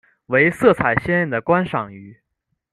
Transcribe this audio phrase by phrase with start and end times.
[0.25, 2.17] 为色彩鲜艳的观赏鱼。